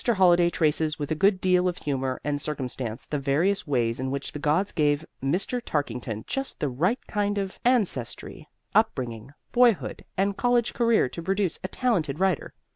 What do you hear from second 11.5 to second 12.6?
a talented writer.